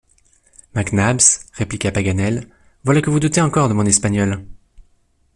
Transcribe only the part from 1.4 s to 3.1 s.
répliqua Paganel, voilà